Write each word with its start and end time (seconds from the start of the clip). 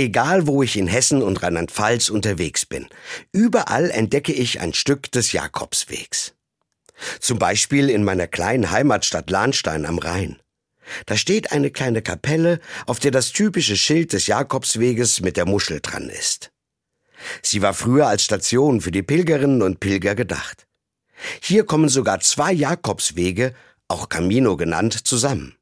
Egal, 0.00 0.46
wo 0.46 0.62
ich 0.62 0.78
in 0.78 0.86
Hessen 0.86 1.20
und 1.20 1.42
Rheinland-Pfalz 1.42 2.08
unterwegs 2.08 2.64
bin, 2.64 2.88
überall 3.32 3.90
entdecke 3.90 4.32
ich 4.32 4.58
ein 4.58 4.72
Stück 4.72 5.12
des 5.12 5.32
Jakobswegs. 5.32 6.32
Zum 7.20 7.38
Beispiel 7.38 7.90
in 7.90 8.02
meiner 8.02 8.26
kleinen 8.26 8.70
Heimatstadt 8.70 9.28
Lahnstein 9.28 9.84
am 9.84 9.98
Rhein. 9.98 10.40
Da 11.04 11.18
steht 11.18 11.52
eine 11.52 11.70
kleine 11.70 12.00
Kapelle, 12.00 12.60
auf 12.86 12.98
der 12.98 13.10
das 13.10 13.32
typische 13.32 13.76
Schild 13.76 14.14
des 14.14 14.26
Jakobsweges 14.26 15.20
mit 15.20 15.36
der 15.36 15.44
Muschel 15.44 15.80
dran 15.82 16.08
ist. 16.08 16.50
Sie 17.42 17.60
war 17.60 17.74
früher 17.74 18.06
als 18.06 18.24
Station 18.24 18.80
für 18.80 18.92
die 18.92 19.02
Pilgerinnen 19.02 19.60
und 19.60 19.80
Pilger 19.80 20.14
gedacht. 20.14 20.66
Hier 21.42 21.66
kommen 21.66 21.90
sogar 21.90 22.20
zwei 22.20 22.54
Jakobswege, 22.54 23.52
auch 23.86 24.08
Camino 24.08 24.56
genannt, 24.56 25.06
zusammen. 25.06 25.59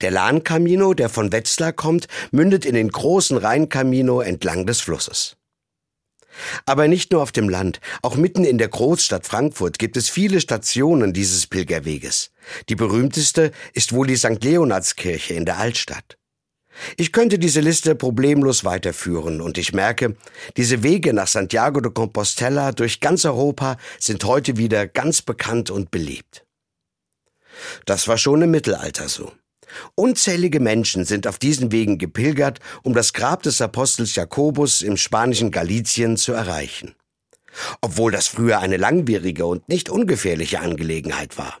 Der 0.00 0.10
Lahn 0.10 0.44
Camino, 0.44 0.94
der 0.94 1.08
von 1.08 1.32
Wetzlar 1.32 1.72
kommt, 1.72 2.08
mündet 2.30 2.64
in 2.64 2.74
den 2.74 2.90
großen 2.90 3.36
Rhein 3.36 3.68
Camino 3.68 4.20
entlang 4.20 4.66
des 4.66 4.80
Flusses. 4.80 5.36
Aber 6.66 6.88
nicht 6.88 7.12
nur 7.12 7.22
auf 7.22 7.32
dem 7.32 7.48
Land, 7.48 7.80
auch 8.02 8.16
mitten 8.16 8.44
in 8.44 8.58
der 8.58 8.68
Großstadt 8.68 9.26
Frankfurt 9.26 9.78
gibt 9.78 9.96
es 9.96 10.08
viele 10.08 10.40
Stationen 10.40 11.12
dieses 11.12 11.46
Pilgerweges. 11.46 12.30
Die 12.68 12.76
berühmteste 12.76 13.52
ist 13.72 13.92
wohl 13.92 14.06
die 14.06 14.16
St. 14.16 14.42
Leonardskirche 14.42 15.34
in 15.34 15.44
der 15.44 15.58
Altstadt. 15.58 16.16
Ich 16.96 17.12
könnte 17.12 17.40
diese 17.40 17.60
Liste 17.60 17.96
problemlos 17.96 18.64
weiterführen 18.64 19.40
und 19.40 19.58
ich 19.58 19.72
merke, 19.72 20.16
diese 20.56 20.84
Wege 20.84 21.12
nach 21.12 21.26
Santiago 21.26 21.80
de 21.80 21.92
Compostela 21.92 22.70
durch 22.70 23.00
ganz 23.00 23.24
Europa 23.24 23.76
sind 23.98 24.22
heute 24.24 24.56
wieder 24.56 24.86
ganz 24.86 25.22
bekannt 25.22 25.70
und 25.70 25.90
beliebt. 25.90 26.46
Das 27.84 28.06
war 28.06 28.16
schon 28.16 28.42
im 28.42 28.52
Mittelalter 28.52 29.08
so. 29.08 29.32
Unzählige 29.94 30.60
Menschen 30.60 31.04
sind 31.04 31.26
auf 31.26 31.38
diesen 31.38 31.72
Wegen 31.72 31.98
gepilgert, 31.98 32.60
um 32.82 32.94
das 32.94 33.12
Grab 33.12 33.42
des 33.42 33.60
Apostels 33.60 34.14
Jakobus 34.14 34.82
im 34.82 34.96
spanischen 34.96 35.50
Galizien 35.50 36.16
zu 36.16 36.32
erreichen. 36.32 36.94
Obwohl 37.80 38.12
das 38.12 38.28
früher 38.28 38.60
eine 38.60 38.76
langwierige 38.76 39.46
und 39.46 39.68
nicht 39.68 39.88
ungefährliche 39.88 40.60
Angelegenheit 40.60 41.38
war. 41.38 41.58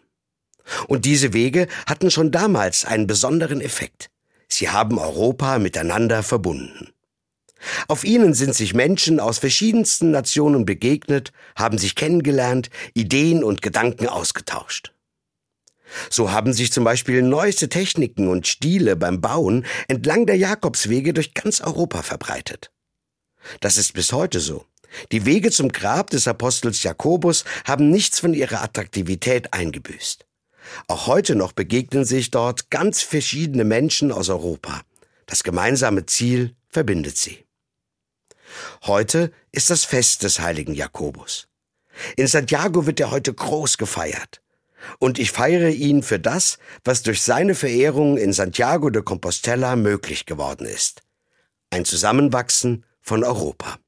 Und 0.86 1.04
diese 1.04 1.32
Wege 1.32 1.66
hatten 1.86 2.10
schon 2.10 2.30
damals 2.30 2.84
einen 2.84 3.06
besonderen 3.06 3.60
Effekt. 3.60 4.10
Sie 4.48 4.68
haben 4.68 4.98
Europa 4.98 5.58
miteinander 5.58 6.22
verbunden. 6.22 6.90
Auf 7.88 8.04
ihnen 8.04 8.34
sind 8.34 8.54
sich 8.54 8.74
Menschen 8.74 9.18
aus 9.18 9.38
verschiedensten 9.38 10.10
Nationen 10.10 10.64
begegnet, 10.64 11.32
haben 11.56 11.78
sich 11.78 11.96
kennengelernt, 11.96 12.70
Ideen 12.94 13.42
und 13.42 13.62
Gedanken 13.62 14.06
ausgetauscht. 14.06 14.92
So 16.10 16.30
haben 16.30 16.52
sich 16.52 16.72
zum 16.72 16.84
Beispiel 16.84 17.22
neueste 17.22 17.68
Techniken 17.68 18.28
und 18.28 18.46
Stile 18.46 18.96
beim 18.96 19.20
Bauen 19.20 19.64
entlang 19.88 20.26
der 20.26 20.36
Jakobswege 20.36 21.12
durch 21.14 21.34
ganz 21.34 21.60
Europa 21.60 22.02
verbreitet. 22.02 22.70
Das 23.60 23.76
ist 23.76 23.94
bis 23.94 24.12
heute 24.12 24.40
so. 24.40 24.64
Die 25.12 25.26
Wege 25.26 25.50
zum 25.50 25.70
Grab 25.70 26.10
des 26.10 26.26
Apostels 26.26 26.82
Jakobus 26.82 27.44
haben 27.66 27.90
nichts 27.90 28.20
von 28.20 28.34
ihrer 28.34 28.62
Attraktivität 28.62 29.52
eingebüßt. 29.52 30.26
Auch 30.86 31.06
heute 31.06 31.34
noch 31.34 31.52
begegnen 31.52 32.04
sich 32.04 32.30
dort 32.30 32.70
ganz 32.70 33.02
verschiedene 33.02 33.64
Menschen 33.64 34.12
aus 34.12 34.28
Europa. 34.28 34.82
Das 35.26 35.42
gemeinsame 35.42 36.06
Ziel 36.06 36.54
verbindet 36.68 37.16
sie. 37.16 37.44
Heute 38.84 39.32
ist 39.52 39.70
das 39.70 39.84
Fest 39.84 40.22
des 40.22 40.40
heiligen 40.40 40.74
Jakobus. 40.74 41.48
In 42.16 42.26
Santiago 42.26 42.86
wird 42.86 43.00
er 43.00 43.10
heute 43.10 43.32
groß 43.32 43.78
gefeiert. 43.78 44.40
Und 44.98 45.18
ich 45.18 45.32
feiere 45.32 45.70
ihn 45.70 46.02
für 46.02 46.18
das, 46.18 46.58
was 46.84 47.02
durch 47.02 47.22
seine 47.22 47.54
Verehrung 47.54 48.16
in 48.16 48.32
Santiago 48.32 48.90
de 48.90 49.02
Compostela 49.02 49.76
möglich 49.76 50.26
geworden 50.26 50.66
ist. 50.66 51.02
Ein 51.70 51.84
Zusammenwachsen 51.84 52.84
von 53.00 53.24
Europa. 53.24 53.78